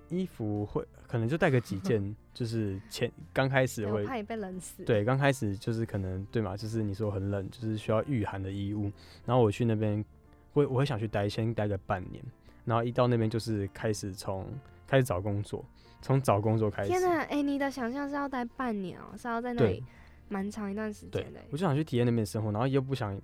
[0.09, 4.85] 衣服会，可能就带个几件， 就是前刚开始会怕你被冷死。
[4.85, 8.93] 对，刚开始就是可能对嘛，就是你说很冷，就是需要御寒的衣物。
[9.25, 10.05] 然后我去那边，
[10.53, 12.23] 会我会想去待，先待个半年。
[12.65, 14.47] 然后一到那边就是开始从
[14.93, 15.65] 开始找工作。
[16.03, 16.89] 从找工作开始。
[16.91, 19.83] 天哪，哎，你的想象是要待半年哦，是要在那里
[20.29, 21.41] 蛮长一段时间的。
[21.51, 23.19] 我就想去体验那边生活，然后又不想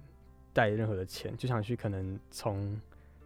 [0.54, 2.81] 带任何的钱，就想去可能从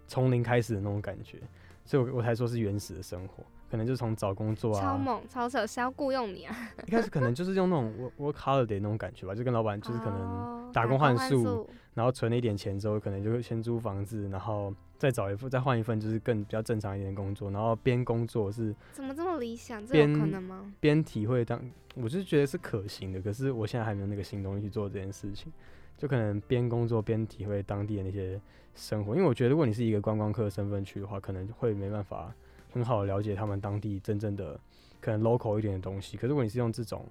[0.08, 1.38] 从零开始的那种感觉，
[1.84, 6.56] 所以我我才说是原始的生活，可能就从找工作啊，超猛超扯，是要雇佣你啊。
[6.88, 14.74] 一开始可能就是用那种 work work holiday 那种感觉吧，就跟老板就是可能打工换宿，然后存了一点钱之后，可能就会先租房子，然后。
[15.02, 19.84] 再找一份，再换一份，就是更比较正常一点的工作，然后边工作是怎么这么理想？
[19.84, 20.72] 这有可能吗？
[20.78, 21.60] 边体会当，
[21.96, 25.52] 我是觉得是可行的，可是我现在还没有那个行动力去做这件事情，
[25.98, 28.40] 就可能边工作边体会当地的那些
[28.76, 32.32] 生活，因为我觉得如果你是一个观光客身份去的话，可能会没办法
[32.70, 34.56] 很好的了解他们当地真正的
[35.00, 36.16] 可能 local 一点的东西。
[36.16, 37.04] 可是如果你是用这种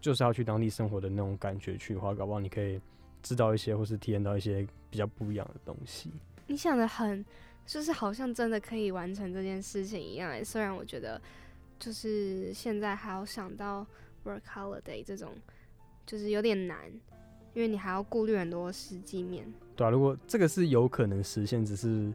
[0.00, 2.80] 就是要去当地生活的那种感觉去的话，搞不好你可以
[3.24, 6.12] 知道一些或是体验到一些比较不一样的东西。
[6.46, 7.24] 你想的很，
[7.66, 10.44] 就是好像真的可以完成这件事情一样。
[10.44, 11.20] 虽然我觉得，
[11.78, 13.86] 就是现在还要想到
[14.24, 15.30] work holiday 这种，
[16.06, 16.78] 就是有点难，
[17.54, 19.50] 因为你还要顾虑很多实际面。
[19.74, 22.12] 对啊，如果这个是有可能实现，只是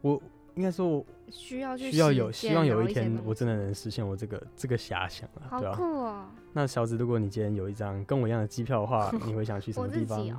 [0.00, 0.20] 我
[0.56, 6.28] 应该说，我需要去需要有希望有一天我真的能实现我这个这个遐想啊，好酷哦！
[6.52, 10.18] 那小紫，如果你今天有一张跟我一样的机票的话， 你会想去什么地方？
[10.18, 10.34] 我自己，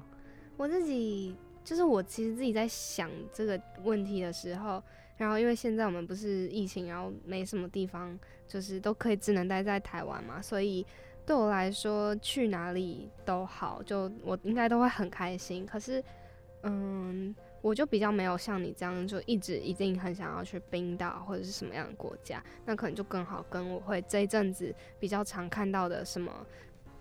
[0.57, 1.35] 我自己。
[1.69, 4.81] 就是我其实自己在想这个问题的时候，
[5.17, 10.83] 然后因为现在我们不是疫情，然后没什么地方，就是都可以只能待在台湾嘛，所以
[11.27, 15.63] 对我来说去哪里都好，就我应该都会很开心。
[15.63, 16.03] 可是
[16.63, 26.33] 嗯，我就比较没有像你这样，就一直一定很想要去冰岛或者是什么样的国家，那可能就更好跟我会这一阵子比较常看到的什么。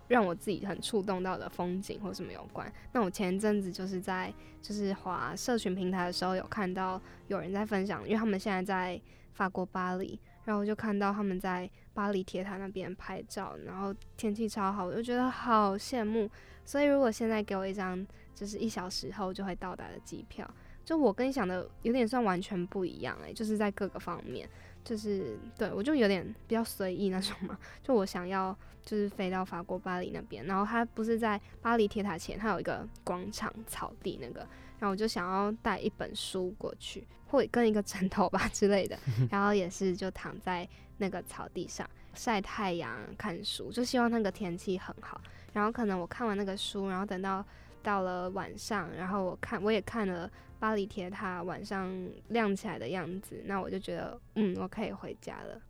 [0.08, 2.70] 让我自己很触动到的风景或什么有关。
[2.92, 9.00] 那我前一阵子就是在就是滑社群平台的时候，有看到有人在分享，因为他们现在在
[9.32, 16.28] 法国巴黎，然后我就看到他们在巴黎铁塔那边拍照，然后天气超好，我就觉得好羡慕。
[16.64, 20.48] 所以如果现在给我一张就是一小时后就会到达的机票，
[20.88, 24.48] 就我跟你想的有点算完全不一样诶，就是在各个方面。
[24.82, 34.40] 就是对我就有点比较随意那种嘛，就我想要就是飞到法国巴黎那边，然后它不是在巴黎铁塔前，它有一个广场草地那个，
[34.78, 38.98] 然后我就想要带一本书过去，或跟一个枕头吧之类的，
[39.30, 45.20] 然后也是就躺在那个草地上晒太阳看书，就希望那个天气很好，
[45.52, 47.44] 然后可能我看完那个书，然后等到
[47.82, 50.30] 到了晚上，然后我看我也看了。
[50.58, 51.90] 巴黎铁塔晚上
[52.28, 55.60] 亮起来的样子，那我就觉得，嗯，我可以回家了。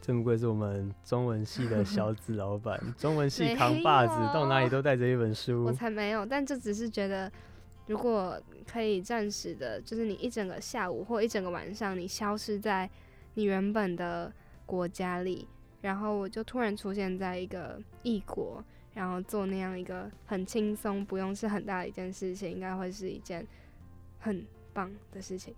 [0.00, 5.64] 真不愧是我们中文系的小子老板，中文系扛把子，到哪里都带着一本书。
[5.64, 7.30] 我才没有，但这只是觉得，
[7.86, 8.38] 如果
[8.70, 12.90] 可以暂时的，就是你一整个下午或一整个晚上，你消失在
[13.34, 14.30] 你原本的
[14.66, 15.48] 国家里，
[15.80, 23.46] 然后我就突然出现在一个异国，然后做那样一个很轻松，不用是很大的一件事情，应该会是一件。
[24.24, 25.54] 很棒的事情。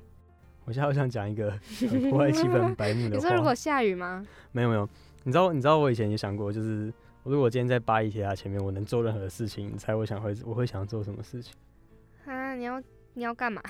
[0.64, 1.52] 我现在好想讲一个
[2.10, 3.14] 户外气氛白目的 话。
[3.16, 4.26] 你说如果下雨吗？
[4.50, 4.88] 没有没有，
[5.22, 11.54] 你知道你知道我以前也想过，就是如果今天在巴黎铁塔前面，我能做任何事情，你猜我想会我会想做什么事情？
[12.24, 12.82] 啊，你要
[13.14, 13.62] 你要干嘛？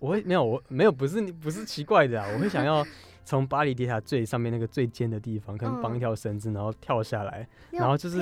[0.00, 2.86] 我会没有我没有不是你不是奇怪的啊，我会想要
[3.24, 8.18] 从巴黎铁塔最上面那个最尖的地方，可能绑一条绳子，然后跳下来， 然后就是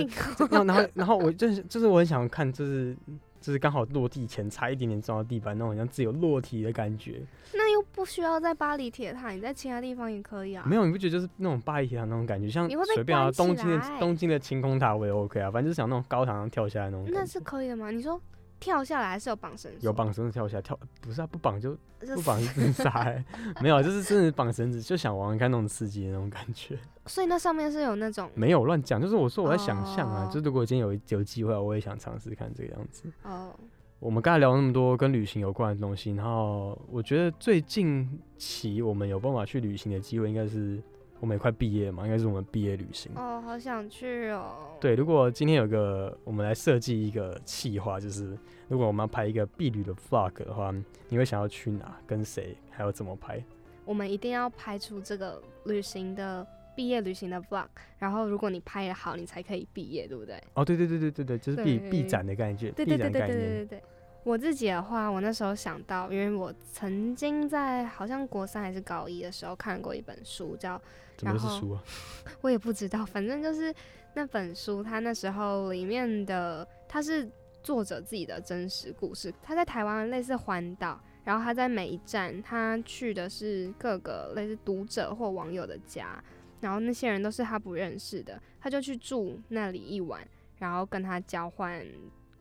[0.51, 2.97] 然后然后我就是就是我很想看就是。
[3.41, 7.21] 就是刚好落地前差一点点撞到地板，那种像自由落体的感觉。
[7.53, 10.65] 那又不需要在巴黎铁塔，你在其他地方也可以啊。
[10.67, 17.07] 没有，你不觉得就是那种巴黎铁塔那种感觉，像随便啊，东京的东京的晴空塔我也 OK 啊，反正就是想那种高塔上跳下来那种。
[17.11, 17.91] 那是可以的吗？
[17.91, 18.21] 你说？
[18.61, 19.79] 跳下来还是有绑绳子？
[19.81, 21.77] 有绑绳子跳下来，跳不是啊，不绑就
[22.15, 23.13] 不绑是真傻，
[23.61, 26.79] 没有，就是真的绑绳子，就想玩玩看那种刺激的那种感觉。
[27.07, 33.05] 所以那上面是有那种没有乱讲，就是我说我在想象啊，就如果今天有有机会，我也想尝试看这个样子。
[33.25, 33.53] 哦，
[33.99, 40.81] 我们刚才聊那么多跟旅行有关的东西，然后我觉得最近期我们有办法去旅行的机会，应该是。
[41.21, 44.57] 我们也快毕业嘛，应该是我们毕业旅行哦，好想去哦。
[44.81, 48.37] 对，如果今天有个我们来设计一个企划，就是
[48.69, 50.75] 如果我们要拍一个毕旅的 vlog 的话，
[51.09, 53.43] 你会想要去哪、跟谁，还要怎么拍？
[53.85, 57.67] 我们一定要拍出这个旅行的毕业旅行的 vlog，
[57.99, 60.43] 然后如果你拍的好，你才可以毕业，对不对？
[60.55, 63.29] 哦，对对对对对对，就是毕毕展的感觉，毕展概念。
[63.29, 63.83] 对对对对对对。
[64.23, 70.81] 我自己的话，我那时候想到，因为我曾经在好像国三还是高一的时候看过一本书，叫
[71.17, 71.83] 怎么是书啊？
[72.43, 73.75] 我也不知道，反正就是
[74.15, 77.29] 那本书，它那时候里面的它是
[77.63, 79.33] 作者自己的真实故事。
[79.43, 86.23] 他在台湾类似环岛，然后他在每一站他去的是各个类似读者或网友的家，
[86.61, 90.21] 然后那些人都是他不认识的，他就去住那里一晚，
[90.59, 91.83] 然后跟他交换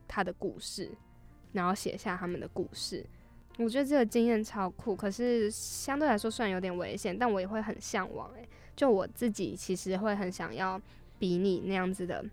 [0.08, 0.92] 他的故事。
[1.52, 3.04] 然后写下他们的故事，
[3.58, 4.96] 我觉得这个经验超酷。
[4.96, 8.30] 可是相对来说算有点危险，但我也会很向往。
[8.36, 10.80] 诶，就我自己其实会很想要
[11.18, 12.24] 比你那样子的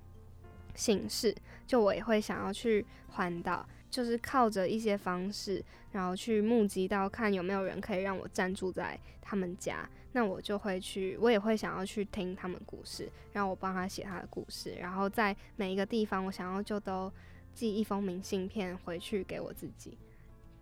[0.75, 1.35] 形式，
[1.67, 17.11] 就我也会想要去环岛，就是靠着一些方式，然后去募集到看有没有人可以让我暂住在他们家，那我就会去，我也会想要去听他们故事，让我帮他写他的故事，然后在每一个地方，我想要就都。
[17.57, 19.97] 寄一封明信片回去给我自己，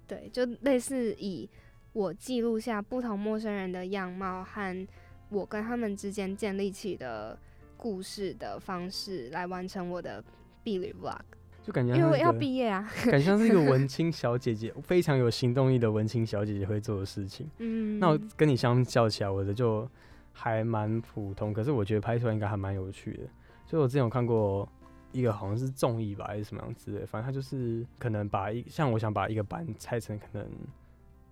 [0.06, 1.50] 对，就类似以
[1.92, 4.86] 我记录下不同陌生人的样貌和
[5.28, 7.36] 我跟他们之间建立起的
[7.76, 10.22] 故事的方式来完成我的
[10.62, 11.18] 毕旅 vlog，
[11.64, 17.50] 就感觉因为要毕业啊， 感觉像是一个文青 小姐姐，非常有行动力的文青小姐姐会做的事情。
[17.58, 19.88] 嗯，那我跟你相较起来，我的就
[20.32, 23.24] 还蛮普通，可是我觉得拍出来应该还蛮有趣的。
[23.66, 24.68] 就我之前有看过。
[25.14, 30.46] 一个好像是众议吧，还是什么样子的，反正他就是可能把一像我想把一个班拆成可能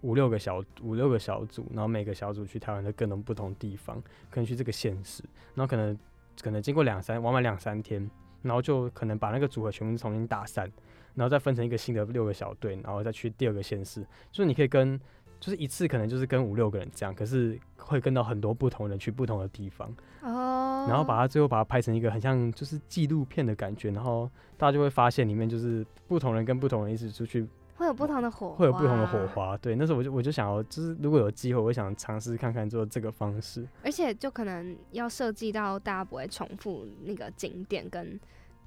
[0.01, 5.23] 五六个小五六个小组，然后每个小组去台湾的各种不同地方，可能去这个县市，
[5.55, 5.99] 然后可能
[6.41, 8.09] 可能经过两三玩完两三天，
[8.41, 10.71] 然后就可能把那个组合全部重新打散，
[11.15, 14.99] 然后再分成一个新的六个小队，然后再去第二个县市，就是你可以跟。
[15.43, 29.57] 就是一次可能就是跟五六个人这样，可是会跟到很多不同人去不同的地方哦，然后把它最后把它拍成一个很像就是纪录片的感觉，然后大家就会发现里面就是不同人跟不同人一起出去会有不同的火，会有不同的火花。
[29.57, 33.67] 对，那时候我就我就想要，就是如果有机会，我想尝试看看做这个方式。
[33.83, 38.21] 而且就可能要设计到大家不会重复那个景点跟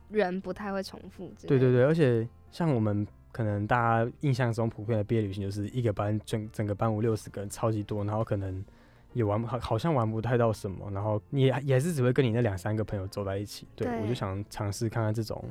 [0.10, 1.32] 人不太会重复。
[1.48, 8.63] 对对对，而且像我们可能大家印象中普遍的毕业旅行，就是一个班整整个班五六十个人，超级多，然后可能
[9.12, 13.67] 也玩好好像玩不太到什么，然后你也是只会跟你那两三个朋友走在一起。
[13.76, 15.43] 对，我就想尝试看看这种。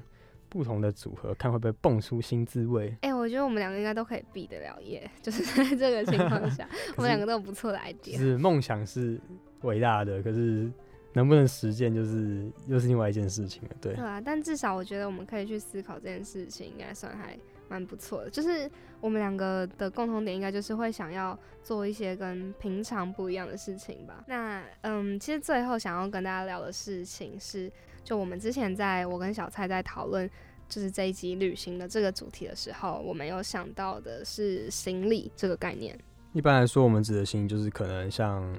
[0.46, 2.96] 不同的组合，看会不会蹦出新滋味。
[3.00, 8.16] 哎，我觉得我们两个应该都可以毕得了业，就是在这个情况下， 我们两个都有不错的 idea。
[8.16, 9.20] 是梦想是
[9.62, 10.70] 伟大的，可是
[11.12, 13.70] 能不能实践，就是又是另外一件事情了。
[13.80, 13.94] 对。
[13.94, 17.36] 对啊，但至少我觉得我们可以去思考这件事情，应该算还
[17.74, 18.30] 蛮不错的。
[18.30, 24.22] 就是我们两个的共同点，应该就是会想要做一些跟平常不一样的事情吧。
[24.28, 27.70] 那嗯，其实最后想要跟大家聊的事情是。
[28.04, 30.28] 就我们之前在我跟小蔡在讨论，
[30.68, 35.98] 就是这一集旅行的这个主题的时候，我们有想到的是行李这个概念。
[36.34, 38.54] 一般来说，我们指的行李就是可能像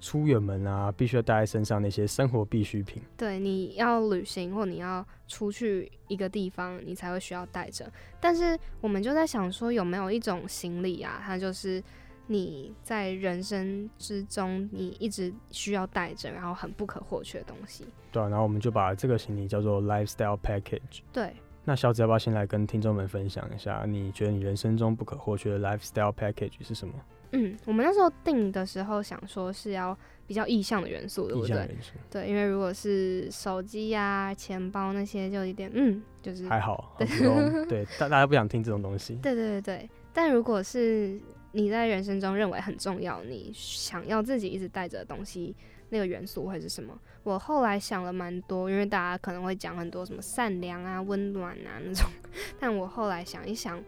[0.00, 3.02] 出远门啊，必须要带在身上那些生活必需品。
[3.16, 7.90] 对，你要旅行或你要出去一个地方，你才会需要带着。
[8.20, 11.82] 但是我们就在想说，有没有一种行李啊，它就是。
[12.28, 17.86] 你在人生之中，你一直需要带着，然后很不可或缺的东西。
[18.10, 21.02] 对啊，然后我们就把这个行李叫做 lifestyle package。
[21.12, 21.32] 对。
[21.64, 26.94] 那小紫要不要先来跟听众们分享一下，你觉得你人生中不可或缺的 lifestyle package 是什么？
[27.36, 29.96] 嗯，我们那时候定的时候想说是要
[30.26, 31.76] 比较意向的元素，对不对？
[32.10, 36.94] 对，因为如果是手机呀、钱包那些，就有点嗯，就是还好。
[36.98, 37.06] 对，
[37.68, 39.14] 对，大大家不想听这种东西。
[39.16, 41.20] 对对对对，但如果是
[41.52, 45.54] 你在人生中认为很重要，你想要自己一直带着的东西，
[45.90, 46.98] 那个元素会是什么？
[47.22, 52.08] 我后来想了蛮多，因为大家可能会讲很多什么善良啊、温暖啊那种，
[52.60, 53.82] 但我后来想一想，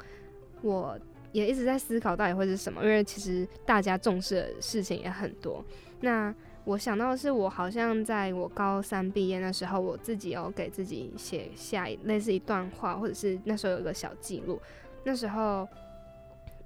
[0.63, 0.99] 我
[1.33, 5.65] 也一直在思考到底会是什么，因为其实大家重视的事情也很多。
[6.01, 14.61] 那我想到的是，我好像在我高三毕业那时候，我自己有给自己写下类似一段话，或者是那时候有一个小记录，
[15.05, 15.67] 那时候。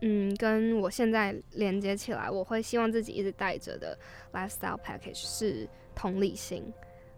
[0.05, 3.97] 嗯，跟我现在连接起来，我会希望自己一直带着的
[4.33, 6.65] lifestyle package 是同理心。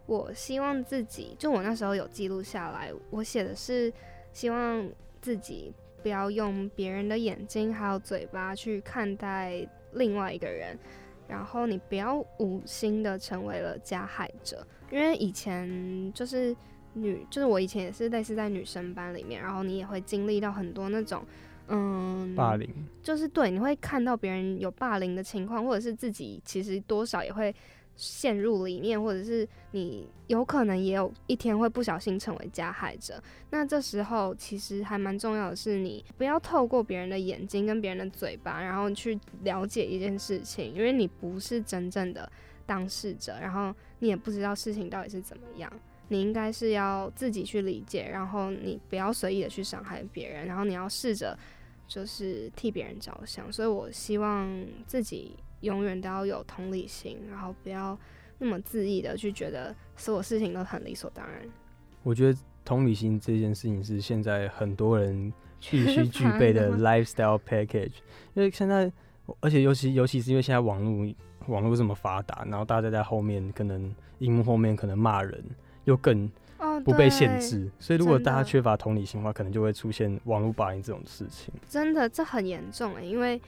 [0.05, 3.91] 我希望自己，就我那时候有记录下来，我写的是
[4.35, 4.87] 希望
[5.23, 5.73] 自己
[6.05, 10.79] 不要用别人的眼睛还有嘴巴去看待另外一个人，
[11.27, 16.55] 然后你不要无心的成为了加害者，因为以前就是
[16.93, 21.25] 女，就是我以前也是类似在女生班里面，然后你也会经历到很多那种。
[21.69, 22.69] 嗯，霸凌
[23.03, 27.55] 就是对，你会看到别人有霸凌的情况，或者是自己其实多少也会
[27.97, 33.23] 陷入里面，或者是你有可能也有一天会不小心成为加害者。
[33.51, 42.31] 那这时候其实还蛮重要的是，你不要透过别人的眼睛跟别人的嘴巴，然后去了解一件事情，因为你不是真正的
[42.67, 45.71] 当事者，然后你也不知道事情到底是怎么样。
[46.09, 51.37] 你应该是要自己去理解，然后你不要随意的去伤害别人，然后你要试着
[51.89, 53.51] 就是替别人着想。
[53.51, 57.98] 所以我希望自己永远都要有同理心，然后不要
[58.38, 61.40] 那么自意的去觉得所有事情都很理所当然。
[62.03, 67.94] 我觉得同理心这件事情是现在很多人必须具备的 lifestyle package，
[68.35, 68.92] 因为现在，
[69.40, 71.14] 而且尤其尤其是因为现在网络
[71.48, 75.44] 网络这么发达，然后大家在后面可能荧幕后面可能骂人。
[75.85, 76.27] 又更
[76.83, 81.53] 不被限制，所以如果大家缺乏同理心的话，可能就会出现网络霸凌这种事情。
[81.68, 83.38] 真的，这很严重诶，因为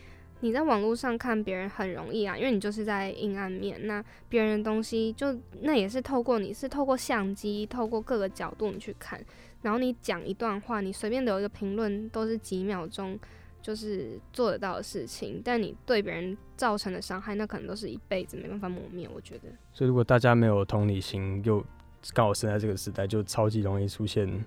[0.40, 9.18] 你在网络上看别人很容易啊，因为你就是在阴暗面，那别人的东西就那也是透过你是透过相机，透过各个角度你去看，
[9.62, 13.18] 然后你讲一段话，你随便留一个评论，都是几秒钟
[13.62, 19.08] 就是做得到的事情，但你对别人造成的伤害，那可能都是一辈子没办法磨灭。
[19.12, 21.64] 我觉得，所以如果大家没有同理心，又
[22.12, 24.44] 刚好生在这个时代，就超级容易出现，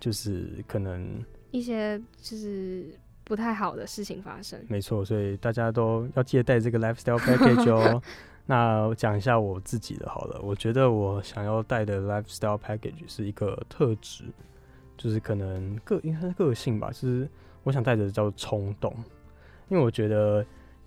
[0.00, 2.86] 就是可能一些就是
[3.24, 4.58] 不太好的事情发生。
[4.68, 8.02] 没错，所以大家都要记得带这个 lifestyle package 哦。
[8.46, 14.24] 那讲一下我自己的好了，我觉得我想要带的 lifestyle package 是一个特质，
[14.96, 17.28] 就是可能个应该是个性吧，就是
[17.62, 18.92] 我想带着叫冲动，
[19.68, 20.44] 因为我觉得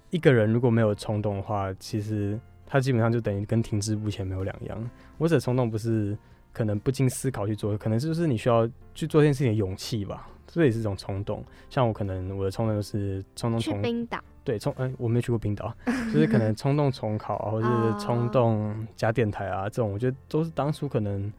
[0.10, 2.40] 一个人如果没有冲动的话，其实。
[2.68, 4.90] 他基本上就等于跟停滞不前没有两样。
[5.20, 6.18] 我的冲动不是
[6.52, 11.44] 可能不经思考去做，可能就是你需要去做这件事情的勇气吧，这也是一种冲动。
[11.70, 15.74] 像我可能我的冲动就是冲动从冰岛，对冲哎我没去过冰岛，
[16.14, 21.32] 就是可能冲动重考啊或者是冲动加电台啊这种，我觉得都是当初可能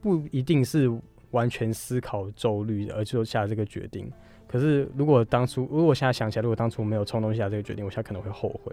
[0.00, 0.90] 不一定是
[1.32, 4.10] 完全思考周虑而就下这个决定。
[4.48, 8.72] 可是如果当初，如果现在想起来，如果当初没有冲动下这个决定，我现在可能会后悔。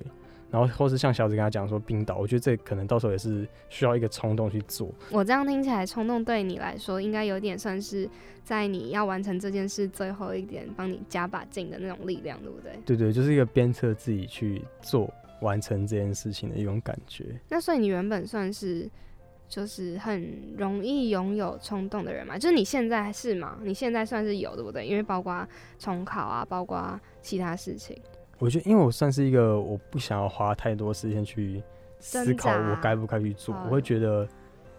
[0.53, 4.93] 然后或是像小紫跟他讲说冰岛，我觉得这可能到时候也是需要一个冲动去做。
[5.09, 8.07] 我这样听起来，冲动对你来说应该有点算是
[8.43, 12.71] 在你要完成这件事最后一点帮你加把劲的那种力量，对不对？
[12.85, 17.25] 对对，就是一个鞭策自己去做完成这件事情的一种感觉。
[17.49, 18.87] 那所以你原本算是
[19.49, 22.37] 就是很容易拥有冲动的人嘛？
[22.37, 23.57] 就是你现在是吗？
[23.63, 24.85] 你现在算是有对不对？
[24.85, 25.47] 因为包括
[25.79, 27.99] 重考啊，包括其他事情。
[28.43, 31.63] 我觉得，因为我算是一个我不想要花太多时间去
[31.99, 34.27] 思考我该不该去做，我会觉得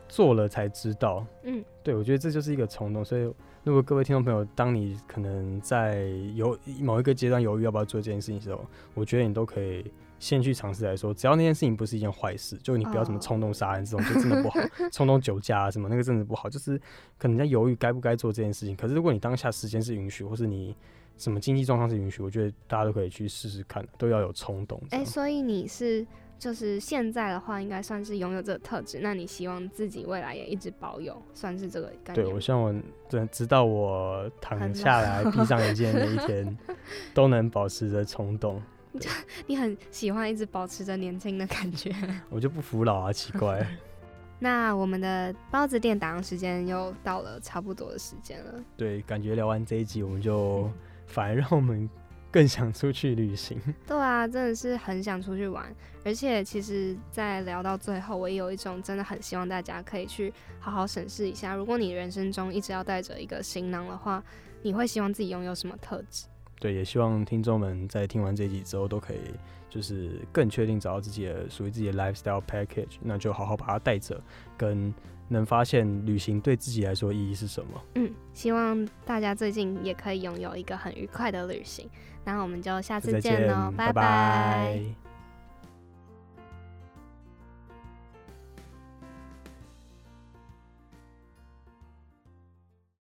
[0.07, 1.25] 做了才知道。
[1.45, 3.03] 嗯，对，我觉得这就是一个冲动。
[3.03, 3.23] 所以，
[3.63, 8.63] 如果各位听众朋友，当你可能在有某一个阶段犹豫要不要做这件事情的时候，
[8.93, 14.61] 我觉得你都可以先去尝试来说，只要那件事情不是一件坏事，就你不要什么冲动杀人这种，就真的不好。
[14.93, 16.51] 冲动酒驾啊什么，那个真的不好。
[16.51, 16.79] 就是
[17.17, 18.77] 可能在犹豫该不该做这件事情。
[18.77, 20.77] 可是，如果你当下时间是允许，或是你
[21.17, 22.23] 什么经济状况是允许？
[22.23, 24.81] 我觉得大家都可以去试试看，都要有冲动。
[24.91, 26.05] 哎，所以你是
[26.39, 28.99] 就是现在的话，应该算是拥有这个特质。
[29.01, 32.27] 那你希望自己未来也一直保有，算是这个概念。
[32.27, 32.75] 对，我希望我
[33.09, 36.59] 直直到我躺下来 闭上眼睛的那一天，
[37.15, 38.61] 都能保持着冲动。
[39.47, 41.95] 你很喜欢一直保持着年轻的感觉。
[42.29, 43.65] 我就不服老啊，奇怪。
[44.41, 48.55] 那我们的包子店打烊时间又到了差不多的时间了。
[48.77, 50.69] 对，感觉聊完这一集，我们就。
[51.07, 51.89] 反而让我们
[52.31, 53.57] 更想出去旅行。
[53.87, 55.73] 对啊，真的是很想出去玩。
[56.05, 64.23] 而且，其实，在聊到最后，我也有一种真的很希望大家可以去好好审视一下，如果你人生中一直要带着一个行囊的话，
[64.63, 66.27] 你会希望自己拥有什么特质？
[66.59, 69.21] 对，也希望听众们在听完这集之后，都可以
[69.71, 74.21] 就是更确定找到自己的属于自己的 lifestyle package，那就好好把它带着，
[74.59, 74.93] 跟。
[75.35, 77.81] 能发现旅行对自己来说意义是什么？
[77.97, 81.89] 嗯，希望大家最近也可以拥有一个很愉快的旅行。
[82.25, 85.04] 那我们就下次见喽，拜拜。